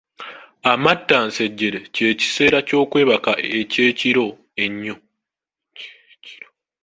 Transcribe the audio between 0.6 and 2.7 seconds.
Amattansejjere ky'ekiseera